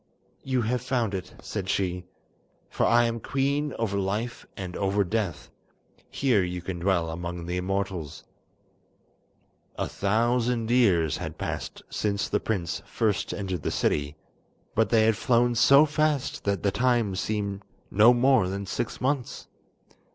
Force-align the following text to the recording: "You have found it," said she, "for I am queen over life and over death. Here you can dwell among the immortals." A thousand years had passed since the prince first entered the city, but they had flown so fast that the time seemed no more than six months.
"You 0.43 0.63
have 0.63 0.81
found 0.81 1.13
it," 1.13 1.35
said 1.43 1.69
she, 1.69 2.05
"for 2.71 2.87
I 2.87 3.03
am 3.03 3.19
queen 3.19 3.75
over 3.77 3.99
life 3.99 4.47
and 4.57 4.75
over 4.75 5.03
death. 5.03 5.51
Here 6.09 6.43
you 6.43 6.59
can 6.59 6.79
dwell 6.79 7.11
among 7.11 7.45
the 7.45 7.57
immortals." 7.57 8.23
A 9.75 9.87
thousand 9.87 10.71
years 10.71 11.17
had 11.17 11.37
passed 11.37 11.83
since 11.91 12.27
the 12.27 12.39
prince 12.39 12.81
first 12.87 13.31
entered 13.31 13.61
the 13.61 13.69
city, 13.69 14.15
but 14.73 14.89
they 14.89 15.03
had 15.05 15.17
flown 15.17 15.53
so 15.53 15.85
fast 15.85 16.45
that 16.45 16.63
the 16.63 16.71
time 16.71 17.13
seemed 17.15 17.61
no 17.91 18.11
more 18.11 18.47
than 18.49 18.65
six 18.65 19.01
months. 19.01 19.47